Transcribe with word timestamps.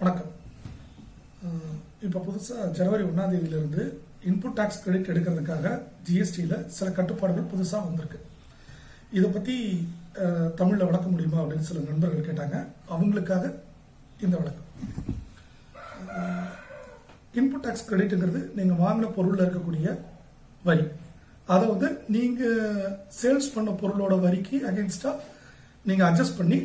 வணக்கம். 0.00 0.32
இப்போ 2.06 2.18
புதுசாக 2.26 2.64
ஜனவரி 2.78 3.04
ஒன்றாம் 3.06 3.30
தேதியிலிருந்து 3.32 3.84
இன்புட் 4.28 4.54
டேக்ஸ் 4.58 4.82
கிரெடிட் 4.82 5.08
எடுக்கிறதுக்காக 5.12 5.72
ஜிஎஸ்டியில் 6.08 6.60
சில 6.76 6.88
கட்டுப்பாடுகள் 6.98 7.48
புதுசாக 7.52 7.80
வந்திருக்கு. 7.86 8.18
இதை 9.18 9.28
பற்றி 9.36 9.56
தமிழில் 10.60 10.86
வளர்க்க 10.88 11.14
முடியுமா 11.14 11.38
அப்படின்னு 11.42 11.68
சில 11.70 11.80
நண்பர்கள் 11.88 12.28
கேட்டாங்க. 12.28 12.58
அவங்களுக்காக 12.94 13.50
இந்த 14.24 14.34
விளக்கம். 14.40 14.68
இன்புட் 17.40 17.64
டேக்ஸ் 17.64 17.88
கிரெடிட்டுங்கிறது 17.88 18.42
நீங்கள் 18.58 18.80
வாங்கின 18.84 19.10
பொருளில் 19.16 19.44
இருக்கக்கூடிய 19.46 19.96
வரி. 20.68 20.84
அதை 21.54 21.64
வந்து 21.72 21.90
நீங்கள் 22.16 22.94
சேல்ஸ் 23.22 23.54
பண்ண 23.56 23.74
பொருளோட 23.82 24.18
வரிக்கு 24.26 24.60
அகேன்ஸ்டாக 24.72 25.16
நீங்கள் 25.90 26.08
அட்ஜஸ்ட் 26.10 26.38
பண்ணி 26.42 26.60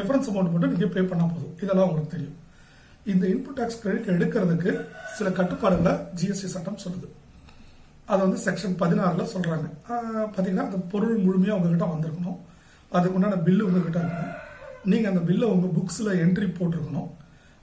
டிஃபரன்ஸ் 0.00 0.30
அமௌண்ட் 0.32 0.52
மட்டும் 0.56 0.74
நீங்கள் 0.74 0.92
பே 0.96 1.06
பண்ணால் 1.12 1.32
போதும். 1.36 1.54
இதெல்லாம் 1.62 1.88
உங்களுக்கு 1.90 2.14
தெரியும். 2.16 2.36
இந்த 3.06 3.26
இன்புட் 3.26 3.58
டேக்ஸ் 3.58 3.78
கிரெடிட் 3.82 4.08
எடுக்கிறதுக்கு 4.08 4.80
சில 5.16 5.30
கட்டுப்பாடுகளை 5.30 5.92
ஜிஎஸ்டி 5.92 6.46
சட்டம் 6.54 6.78
சொல்லுது. 6.88 7.08
அதை 8.04 8.26
வந்து 8.26 8.42
செக்ஷன் 8.44 8.82
பதினாறில் 8.82 9.28
சொல்கிறாங்க 9.36 9.70
பார்த்தீங்கன்னா 9.88 10.64
அந்த 10.64 10.76
பொருள் 10.90 11.16
முழுமையாக 11.16 11.60
உங்ககிட்ட 11.60 11.84
வந்திருக்கணும். 11.84 12.36
அதுக்கு 12.90 13.14
உண்டான 13.14 13.34
பில்லு 13.34 13.60
உங்ககிட்ட 13.60 13.98
இருக்கணும். 13.98 14.34
நீங்கள் 14.84 15.10
அந்த 15.10 15.22
பில்லை 15.22 15.48
உங்கள் 15.48 15.70
புக்ஸில் 15.70 16.18
என்ட்ரி 16.18 16.54
போட்டிருக்கணும். 16.58 17.10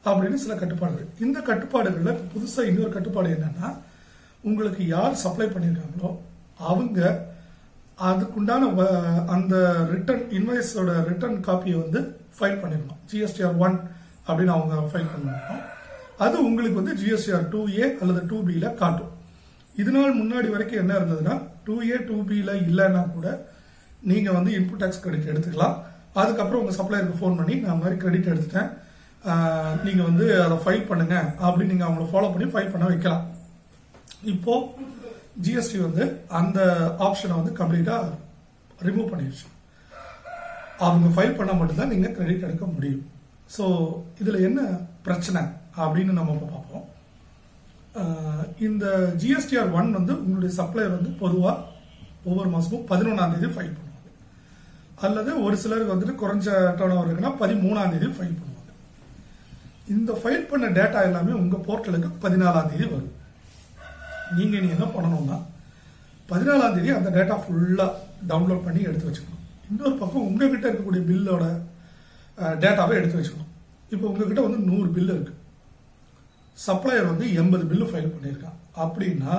அப்படின்னு 0.06 0.34
சில 0.34 0.56
கட்டுப்பாடுகள். 0.56 1.08
இந்த 1.20 1.40
கட்டுப்பாடுகளில் 1.40 2.20
புதுசாக 2.34 2.62
இன்னொரு 2.62 2.90
கட்டுப்பாடு 2.90 3.30
என்னன்னா 3.30 3.78
உங்களுக்கு 4.42 4.88
யார் 4.88 5.16
சப்ளை 5.16 5.48
பண்ணியிருக்காங்களோ 5.48 6.18
அவங்க 6.58 7.32
அதுக்குண்டான 8.02 8.64
வ- 8.74 9.26
அந்த 9.26 9.86
ரிட்டர்ன் 9.90 10.30
இன்வாய்ஸோட 10.30 11.04
ரிட்டர்ன் 11.04 11.46
காப்பியை 11.46 11.82
வந்து 11.82 12.20
ஃபைல் 12.40 12.60
பண்ணிடணும் 12.62 13.00
ஜிஎஸ்டிஆர் 13.12 13.58
ஒன் 13.58 13.80
அப்படின்னு 14.28 14.56
அவங்க 14.58 14.76
ஃபைல் 14.92 15.12
பண்ணுவாங்க 15.14 15.60
அது 16.24 16.36
உங்களுக்கு 16.50 16.80
வந்து 16.82 16.96
ஜிஎஸ்டிஆர் 17.02 17.50
டூ 17.54 17.62
ஏ 17.80 17.86
அல்லது 18.02 18.22
டூ 18.32 18.38
பியில் 18.48 18.68
காட்டும். 18.82 19.12
இது 19.82 19.92
நாள் 19.96 20.20
முன்னாடி 20.22 20.48
வரைக்கும் 20.54 20.82
என்ன 20.82 20.94
இருந்ததுன்னா 21.00 21.36
டூ 21.68 21.76
ஏ 21.90 21.96
டூ 22.10 22.18
பியில் 22.30 22.54
இல்லைன்னா 22.68 23.02
கூட 23.16 23.28
நீங்கள் 24.10 24.36
வந்து 24.38 24.52
இன்புட் 24.58 24.82
டேக்ஸ் 24.84 25.04
கிரெடிட் 25.04 25.32
எடுத்துக்கலாம். 25.32 25.76
அதுக்கப்புறம் 26.22 26.62
உங்கள் 26.62 26.78
சப்ளையருக்கு 26.80 27.20
ஃபோன் 27.20 27.38
பண்ணி 27.40 27.56
நான் 27.66 27.82
மாதிரி 27.84 27.96
கிரெடிட் 28.04 28.32
எடுத்துட்டேன். 28.34 28.70
நீங்கள் 29.86 30.08
வந்து 30.10 30.26
அதை 30.46 30.58
ஃபைல் 30.64 30.88
பண்ணுங்க. 30.90 31.16
அப்படின்னு 31.46 31.72
நீங்கள் 31.74 31.88
அவங்கள 31.88 32.06
ஃபாலோ 32.12 32.30
பண்ணி 32.34 32.48
ஃபைல் 32.54 32.74
பண்ண 32.74 32.86
வைக்கலாம். 32.92 33.24
இப்போ 34.34 34.56
ஜிஎஸ்டி 35.46 35.80
வந்து 35.88 36.04
அந்த 36.40 36.60
ஆப்ஷனை 37.08 37.36
வந்து 37.40 37.54
கம்ப்ளீட்டாக 37.62 38.12
ரிமூவ் 38.88 39.12
பண்ணிடுச்சு 39.14 39.48
அவங்க 40.86 41.10
ஃபைல் 41.16 41.38
பண்ணால் 41.40 41.60
மட்டும்தான் 41.62 41.94
நீங்கள் 41.94 42.16
கிரெடிட் 42.18 42.48
எடுக்க 42.48 42.66
முடியும். 42.76 43.04
ஸோ 43.56 43.66
இதில் 44.22 44.46
என்ன 44.48 44.62
பிரச்சனை 45.08 45.42
அப்படின்னு 45.84 46.18
நம்ம 46.18 46.34
இப்போ 46.36 46.50
பார்ப்போம். 46.56 46.86
இந்த 48.68 48.86
ஜிஎஸ்டிஆர் 49.22 49.74
ஒன் 49.80 49.90
வந்து 49.98 50.14
உங்களுடைய 50.24 50.52
சப்ளையர் 50.60 50.96
வந்து 50.98 51.12
பொதுவாக 51.24 51.58
ஒவ்வொரு 52.30 52.50
மாதமும் 52.54 52.86
பதினொன்றாம் 52.92 53.34
தேதி 53.34 53.50
ஃபைல் 53.56 53.76
பண்ணுவாங்க. 53.78 53.90
அல்லது 55.06 55.32
ஒரு 55.46 55.56
சிலருக்கு 55.64 55.94
வந்துட்டு 55.94 56.22
குறைஞ்ச 56.22 56.48
டர்ன் 56.80 56.96
ஓவர் 56.96 57.10
இருக்குன்னா 57.10 57.34
பதிமூணாம் 57.42 57.94
தேதி 57.94 58.10
ஃபைல் 58.18 58.38
பண்ணுவாங்க. 58.40 58.72
இந்த 59.94 60.12
ஃபைல் 60.22 60.48
பண்ண 60.52 60.66
டேட்டா 60.78 61.00
எல்லாமே 61.10 61.34
உங்கள் 61.42 61.66
போர்ட்டலுக்கு 61.68 62.10
பதினாலாம் 62.26 62.72
தேதி 62.72 62.86
வரும். 62.94 63.14
நீங்கள் 64.38 64.64
நீ 64.64 64.70
என்ன 64.78 64.88
பண்ணணும்னா 64.96 65.38
பதினாலாம் 66.32 66.76
தேதி 66.78 66.92
அந்த 66.98 67.10
டேட்டா 67.18 67.38
ஃபுல்லாக 67.44 67.92
டவுன்லோட் 68.32 68.66
பண்ணி 68.68 68.82
எடுத்து 68.90 69.10
வச்சுக்கணும். 69.10 69.44
இன்னொரு 69.70 69.96
பக்கம் 70.02 70.28
உங்ககிட்ட 70.30 70.66
இருக்கக்கூடிய 70.70 71.04
பில்லோட 71.10 71.46
டேட்டாவை 72.38 72.94
எடுத்து 73.00 73.18
வச்சுக்கணும். 73.18 73.52
இப்போ 73.94 74.06
உங்ககிட்ட 74.12 74.44
வந்து 74.46 74.60
நூறு 74.70 74.88
பில் 74.96 75.14
இருக்கு. 75.16 75.34
சப்ளையர் 76.66 77.12
வந்து 77.12 77.26
எண்பது 77.42 77.64
பில்லு 77.72 77.86
ஃபைல் 77.92 78.14
பண்ணியிருக்கான் 78.14 78.58
அப்படின்னா 78.84 79.34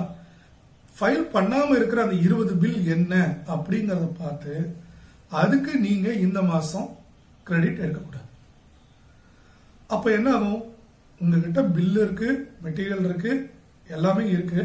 ஃபைல் 0.97 1.25
பண்ணாமல் 1.35 1.77
இருக்கிற 1.79 2.01
அந்த 2.07 2.17
இருபது 2.27 2.53
பில் 2.63 2.81
என்ன? 2.97 3.15
அப்படிங்கிறத 3.55 4.07
பார்த்து 4.23 4.55
அதுக்கு 5.41 5.73
நீங்க 5.87 6.09
இந்த 6.27 6.41
மாசம் 6.53 6.89
கிரெடிட் 7.49 7.83
எடுக்கக்கூடாது. 7.85 8.29
அப்போ 9.95 10.09
என்ன 10.19 10.29
ஆகும்? 10.37 10.63
உங்ககிட்ட 11.21 11.61
பில் 11.77 11.99
இருக்கு 12.05 12.29
மெட்டீரியல் 12.65 13.07
இருக்கு 13.09 13.33
எல்லாமே 13.97 14.25
இருக்கு. 14.35 14.61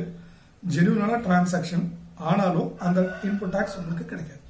ஜெனுவனான 0.76 1.18
டிரான்சாக்ஷன் 1.26 1.86
ஆனாலும் 2.30 2.70
அந்த 2.86 3.00
இன்புட் 3.28 3.56
டாக்ஸ் 3.56 3.78
உங்களுக்கு 3.80 4.06
கிடைக்காது. 4.12 4.44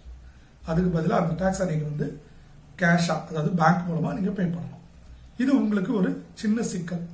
அதுக்கு 0.69 0.89
பதிலாக 0.97 1.23
அந்த 1.23 1.33
டாக்ஸை 1.41 1.65
நீங்கள் 1.71 1.91
வந்து 1.91 2.07
கேஷாக 2.81 3.31
அதாவது 3.31 3.51
பேங்க் 3.61 3.87
மூலமாக 3.87 4.17
நீங்கள் 4.17 4.35
பே 4.39 4.45
பண்ணணும். 4.55 4.83
இது 5.43 5.51
உங்களுக்கு 5.61 5.91
ஒரு 6.01 6.09
சின்ன 6.41 6.61
சிக்கல். 6.73 7.05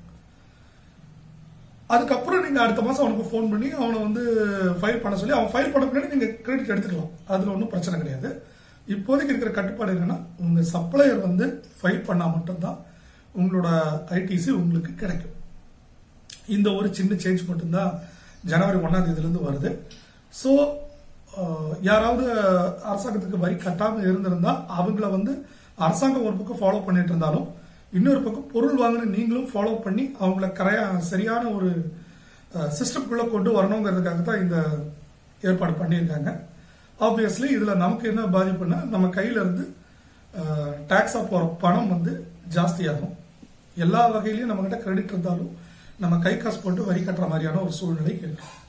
அதுக்கப்புறம் 1.94 2.44
நீங்கள் 2.46 2.64
அடுத்த 2.64 2.82
மாதம் 2.86 3.04
அவனுக்கு 3.06 3.30
ஃபோன் 3.32 3.50
பண்ணி 3.52 3.68
அவனை 3.80 3.98
வந்து 4.06 4.22
ஃபைல் 4.80 5.02
பண்ண 5.04 5.16
சொல்லி 5.22 5.36
அவன் 5.38 5.52
ஃபைல் 5.54 5.72
பண்ண 5.74 5.86
பின்னாடி 5.90 6.14
நீங்கள் 6.14 6.34
கிரெடிட் 6.46 6.72
எடுத்துக்கலாம். 6.74 7.12
அதில் 7.32 7.54
ஒன்றும் 7.56 7.72
பிரச்சனை 7.74 7.98
கிடையாது. 8.02 8.30
இப்போதைக்கு 8.96 9.32
இருக்கிற 9.34 9.52
கட்டுப்பாடு 9.58 9.94
என்னன்னா 9.96 10.18
உங்கள் 10.46 10.70
சப்ளையர் 10.74 11.22
வந்து 11.28 11.46
ஃபைல் 11.78 12.06
பண்ணால் 12.08 12.34
மட்டும்தான் 12.36 12.80
உங்களோட 13.40 13.70
ஐடிசி 14.20 14.50
உங்களுக்கு 14.62 14.92
கிடைக்கும். 15.04 15.36
இந்த 16.56 16.68
ஒரு 16.80 16.88
சின்ன 16.98 17.14
சேஞ்ச் 17.24 17.50
மட்டும்தான் 17.52 17.94
ஜனவரி 18.52 18.78
ஒன்றாம் 18.86 19.06
தேதியிலேருந்து 19.08 19.48
வருது. 19.48 19.70
ஸோ 20.42 20.52
யாராவது 21.88 22.26
அரசாங்கத்துக்கு 22.92 23.44
வரி 23.44 23.56
கட்டாமல் 23.56 24.08
இருந்திருந்தா 24.10 24.54
அவங்கள 24.80 25.06
வந்து 25.16 25.34
அரசாங்கம் 25.86 26.28
ஒரு 26.28 26.36
பக்கம் 26.40 26.62
ஃபாலோ 26.62 26.82
பண்ணிட்டு 26.86 27.12
இருந்தாலும் 27.14 27.48
இன்னொரு 27.98 28.22
பக்கம் 28.24 28.50
பொருள் 28.54 28.82
வாங்கின 28.82 29.10
நீங்களும் 29.16 29.50
ஃபாலோ 29.52 29.74
பண்ணி 29.86 30.04
அவங்கள 30.22 30.48
கரையா 30.60 30.86
சரியான 31.12 31.44
ஒரு 31.58 31.70
சிஸ்டம்குள்ளே 32.78 33.26
கொண்டு 33.32 33.50
வரணுங்கிறதுக்காக 33.58 34.22
தான் 34.22 34.44
இந்த 34.44 34.58
ஏற்பாடு 35.48 35.74
பண்ணியிருக்காங்க. 35.80 36.32
ஆப்வியஸ்லி 37.00 37.48
இதில் 37.56 37.82
நமக்கு 37.84 38.06
என்ன 38.12 38.24
பாதிப்புன்னா 38.36 38.80
நம்ம 38.94 39.06
கையிலேருந்து 39.18 39.66
இருந்து 39.66 41.24
போகிற 41.32 41.44
பணம் 41.64 41.92
வந்து 41.94 42.14
ஜாஸ்தியாகும். 42.56 43.16
எல்லா 43.86 44.02
வகையிலையும் 44.14 44.52
நம்மக்கிட்ட 44.52 44.78
கிரெடிட் 44.84 45.14
இருந்தாலும் 45.14 45.52
நம்ம 46.04 46.16
கை 46.26 46.36
காசு 46.38 46.60
போட்டு 46.62 46.90
வரி 46.90 47.02
கட்டுற 47.02 47.26
மாதிரியான 47.32 47.62
ஒரு 47.66 47.74
சூழ்நிலை 47.80 48.14
இருக்குது 48.22 48.64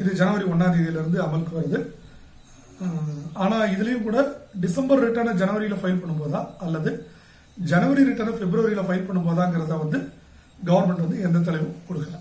இது 0.00 0.10
ஜனவரி 0.20 0.44
ஒன்னாம் 0.52 0.74
தேதியிலிருந்து 0.74 1.18
அமலுக்கு 1.26 1.58
வருது. 1.58 1.78
ஆனால் 3.42 3.70
இதுலேயும் 3.74 4.06
கூட 4.08 4.18
டிசம்பர் 4.64 5.02
ரிட்டர்னை 5.04 5.32
ஜனவரியில் 5.42 5.80
ஃபைல் 5.82 6.00
பண்ணும்போதா? 6.02 6.40
அல்லது 6.66 6.90
ஜனவரி 7.70 8.02
ரிட்டர்னை 8.08 8.34
பிப்ரவரியில் 8.40 8.86
ஃபைல் 8.88 9.08
பண்ணும்போதாங்கிறத 9.08 9.76
வந்து 9.84 9.98
கவர்மெண்ட் 10.68 11.04
வந்து 11.04 11.18
எந்த 11.26 11.44
தெளிவும் 11.48 11.76
கொடுக்கல. 11.88 12.16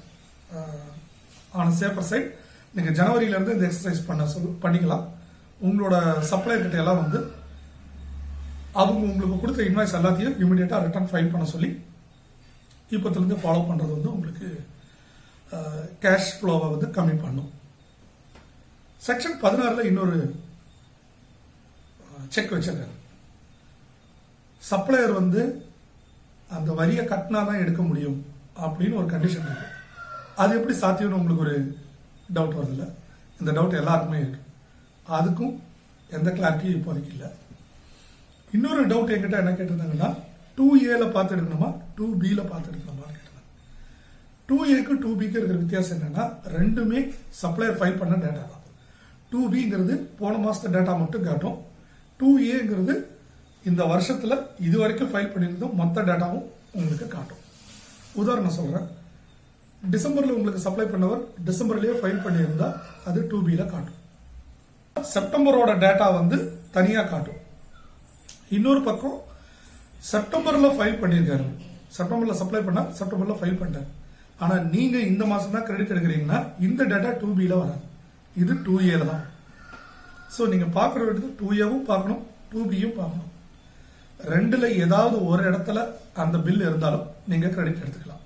ஆனால் 1.55 1.77
சேஃபர் 1.81 2.09
சைட் 2.11 2.29
நீங்கள் 2.75 2.97
ஜனவரியிலேருந்து 2.99 3.55
இந்த 3.55 3.65
எக்ஸசைஸ் 3.69 4.07
பண்ண 4.09 4.25
சொல் 4.33 4.59
பண்ணிக்கலாம். 4.65 5.05
உங்களோட 5.67 5.95
சப்ளையர் 6.29 6.63
கிட்ட 6.65 6.77
எல்லாம் 6.83 7.01
வந்து 7.03 7.19
அவங்க 8.81 9.01
உங்களுக்கு 9.09 9.35
கொடுத்த 9.41 9.67
இன்வாய்ஸ் 9.69 9.97
எல்லாத்தையும் 9.99 10.37
இமீடியட்டாக 10.43 10.85
ரிட்டர்ன் 10.85 11.09
ஃபைல் 11.11 11.33
பண்ண 11.33 11.45
சொல்லி 11.53 11.69
இப்போத்துலேருந்து 12.95 13.41
ஃபாலோ 13.41 13.61
பண்ணுறது 13.67 13.91
வந்து 13.97 14.13
உங்களுக்கு 14.13 14.47
கேஷ் 16.03 16.31
ஃப்ளோவை 16.37 16.67
வந்து 16.73 16.87
கம்மி 16.97 17.15
பண்ணும். 17.21 17.51
செக்ஷன் 19.07 19.37
பதினாறுல 19.43 19.85
இன்னொரு 19.89 20.17
செக் 22.29 22.53
வச்சிருக்காங்க 22.53 22.99
சப்ளையர் 24.69 25.13
வந்து 25.19 25.41
அந்த 26.49 26.71
வரியை 26.73 27.05
கட்டினா 27.05 27.39
தான் 27.49 27.61
எடுக்க 27.63 27.81
முடியும் 27.81 28.25
அப்படின்னு 28.65 28.99
ஒரு 29.01 29.07
கண்டிஷன் 29.13 29.47
இருக்கு. 29.47 29.67
அது 30.35 30.55
எப்படி 30.57 30.75
சாத்தியம்னு 30.79 31.19
உங்களுக்கு 31.19 31.45
ஒரு 31.45 31.55
டவுட் 32.35 32.57
வருதுல்ல? 32.59 32.85
இந்த 33.39 33.51
டவுட் 33.51 33.79
எல்லாருக்குமே 33.81 34.19
இருக்கு. 34.19 34.41
அதுக்கும் 35.17 35.53
எந்த 36.09 36.29
கிளாரிட்டியும் 36.31 36.77
இப்போதைக்கு 36.77 37.13
இல்லை. 37.15 37.29
இன்னொரு 38.53 38.87
டவுட் 38.87 39.13
என்கிட்ட 39.13 39.37
என்ன 39.41 39.51
கேட்டிருந்தாங்கன்னா 39.51 40.09
டூ 40.57 40.65
ஏல 40.77 41.11
பார்த்து 41.11 41.35
எடுக்கணுமா? 41.35 41.69
டூ 41.95 42.05
பில 42.21 42.41
பார்த்து 42.49 42.71
எடுக்கணுமா? 42.71 42.92
டூ 44.49 44.57
ஏக்கு 44.75 44.93
டூ 45.03 45.09
பிக்கு 45.19 45.37
இருக்கிற 45.39 45.57
வித்தியாசம் 45.63 45.95
என்னன்னா 45.97 46.23
ரெண்டுமே 46.55 46.99
சப்ளையர் 47.41 47.77
ஃபைல் 47.79 47.99
பண்ண 48.01 48.15
டேட்டா 48.23 48.43
தான். 48.53 48.63
டூ 49.31 49.39
பிங்கிறது 49.53 49.93
போன 50.19 50.33
மாசத்து 50.45 50.73
டேட்டா 50.75 50.93
மட்டும் 51.01 51.27
காட்டும். 51.27 51.57
டூ 52.19 52.29
ஏங்கிறது 52.55 52.95
இந்த 53.69 53.81
வருஷத்துல 53.91 54.33
இது 54.67 54.75
வரைக்கும் 54.81 55.11
ஃபைல் 55.11 55.31
பண்ணியிருந்தோம் 55.33 55.77
மொத்த 55.81 56.03
டேட்டாவும் 56.09 56.45
உங்களுக்கு 56.79 57.07
காட்டும். 57.15 57.41
உதாரணம் 58.21 58.57
சொல்றேன். 58.59 58.87
டிசம்பர்ல 59.93 60.35
உங்களுக்கு 60.37 60.65
சப்ளை 60.65 60.85
பண்ணவர் 60.91 61.23
டிசம்பர்லயே 61.47 61.95
ஃபைல் 62.01 62.23
பண்ணியிருந்தா 62.25 62.67
அது 63.09 63.19
டூ 63.31 63.39
பில 63.47 63.63
காட்டும். 63.73 63.99
செப்டம்பரோட 65.13 65.71
டேட்டா 65.85 66.07
வந்து 66.19 66.37
தனியா 66.77 67.01
காட்டும். 67.13 67.39
இன்னொரு 68.57 68.81
பக்கம் 68.89 69.17
செப்டம்பர்ல 70.11 70.69
ஃபைல் 70.77 71.01
பண்ணியிருக்காரு. 71.01 71.47
செப்டம்பர்ல 71.97 72.35
சப்ளை 72.43 72.61
பண்ணால் 72.67 72.89
செப்டம்பர்ல 72.99 73.35
ஃபைல் 73.41 73.59
பண்ணிட்டாரு. 73.61 73.89
ஆனா 74.43 74.55
நீங்க 74.75 74.97
இந்த 75.11 75.23
மாசம் 75.31 75.55
தான் 75.55 75.67
கிரெடிட் 75.67 75.93
எடுக்கிறீங்கன்னா 75.93 76.39
இந்த 76.67 76.81
டேட்டா 76.91 77.11
டூ 77.21 77.29
பில 77.39 77.53
வராது. 77.61 77.83
இது 78.41 78.53
டூ 78.65 78.75
ஏல 78.93 79.03
தான். 79.11 79.23
ஸோ 80.35 80.41
நீங்க 80.51 80.67
பார்க்குற 80.77 81.01
வேண்டியது 81.07 81.37
டூ 81.39 81.47
ஏவும் 81.63 81.87
பார்க்கணும் 81.91 82.21
டூ 82.51 82.59
பியும் 82.71 82.97
பார்க்கணும். 82.99 83.29
ரெண்டுல 84.33 84.65
ஏதாவது 84.83 85.15
ஒரு 85.29 85.41
இடத்துல 85.49 85.79
அந்த 86.23 86.37
பில் 86.45 86.65
இருந்தாலும் 86.67 87.05
நீங்க 87.31 87.47
கிரெடிட் 87.55 87.81
எடுத்துக்கலாம். 87.83 88.21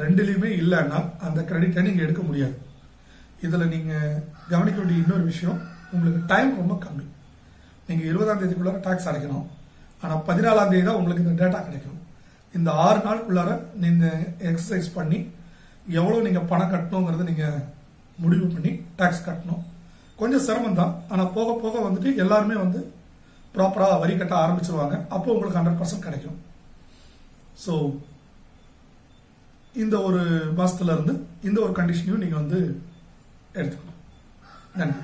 ரெண்டுலயுமே 0.00 0.50
இல்லைன்னா 0.62 0.98
அந்த 1.26 1.40
கிரெடிட்டை 1.50 1.82
நீங்க 1.86 2.02
எடுக்க 2.06 2.22
முடியாது. 2.26 2.56
இதுல 3.46 3.66
நீங்க 3.74 3.92
கவனிக்க 4.52 4.78
வேண்டிய 4.80 5.02
இன்னொரு 5.02 5.24
விஷயம் 5.30 5.60
உங்களுக்கு 5.94 6.20
டைம் 6.32 6.52
ரொம்ப 6.60 6.74
கம்மி. 6.84 7.06
நீங்க 7.88 8.02
இருபதாம் 8.10 8.40
தேதிக்குள்ள 8.42 8.72
டாக்ஸ் 8.86 9.08
அடைக்கணும். 9.10 9.46
ஆனா 10.02 10.14
பதினாலாம் 10.28 10.70
தேதி 10.72 10.84
தான் 10.88 10.98
உங்களுக்கு 11.00 11.24
இந்த 11.24 11.36
டேட்டா 11.42 11.60
கிடைக்கும். 11.68 11.99
இந்த 12.58 12.70
ஆறு 12.84 13.00
நாளுக்குள்ளார 13.06 13.50
நீங்க 13.82 14.06
எக்ஸசைஸ் 14.50 14.88
பண்ணி 14.98 15.18
எவ்வளவு 15.98 16.24
நீங்க 16.26 16.40
பணம் 16.52 16.72
கட்டணுங்கிறத 16.72 17.26
நீங்க 17.30 17.46
முடிவு 18.22 18.46
பண்ணி 18.54 18.72
டாக்ஸ் 18.98 19.26
கட்டணும். 19.26 19.62
கொஞ்சம் 20.20 20.44
சிரமம் 20.46 20.80
தான். 20.80 20.94
ஆனால் 21.12 21.34
போக 21.36 21.50
போக 21.62 21.76
வந்துட்டு 21.86 22.10
எல்லாருமே 22.24 22.56
வந்து 22.64 22.80
ப்ராப்பராக 23.54 24.00
வரி 24.02 24.14
கட்ட 24.16 24.34
ஆரம்பிச்சிருவாங்க. 24.42 24.96
அப்போ 25.14 25.28
உங்களுக்கு 25.34 25.58
ஹண்ட்ரட் 25.58 25.80
பர்சன்ட் 25.80 26.06
கிடைக்கும். 26.08 26.38
ஸோ 27.64 27.74
இந்த 29.82 29.96
ஒரு 30.08 30.20
மாசத்துல 30.58 30.94
இருந்து 30.96 31.14
இந்த 31.48 31.58
ஒரு 31.66 31.72
கண்டிஷனையும் 31.80 32.22
நீங்க 32.24 32.36
வந்து 32.42 32.60
எடுத்துக்கணும். 33.60 33.98
நன்றி 34.80 35.00